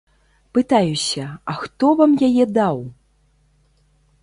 [0.53, 2.77] Пытаюся, а хто вам яе даў?